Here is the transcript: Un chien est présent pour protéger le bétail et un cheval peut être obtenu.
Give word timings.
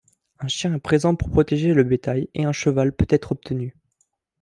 Un 0.39 0.47
chien 0.47 0.73
est 0.73 0.79
présent 0.79 1.13
pour 1.13 1.29
protéger 1.29 1.75
le 1.75 1.83
bétail 1.83 2.27
et 2.33 2.43
un 2.43 2.51
cheval 2.51 2.91
peut 2.91 3.05
être 3.11 3.33
obtenu. 3.33 3.75